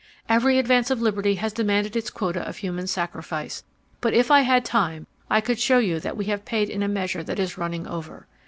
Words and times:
Every 0.27 0.57
advance 0.57 0.89
of 0.89 0.99
liberty 0.99 1.35
has 1.35 1.53
demanded 1.53 1.95
its 1.95 2.09
quota 2.09 2.41
of 2.41 2.57
human 2.57 2.87
sacrifice, 2.87 3.63
but 3.99 4.15
if 4.15 4.31
I 4.31 4.41
had 4.41 4.65
time 4.65 5.05
I 5.29 5.41
could 5.41 5.59
show 5.59 5.77
you 5.77 5.99
that 5.99 6.17
we 6.17 6.25
have 6.25 6.43
paid 6.43 6.71
in 6.71 6.81
a 6.81 6.87
measure 6.87 7.21
that 7.21 7.37
is 7.37 7.55
running 7.59 7.85
over. 7.85 8.25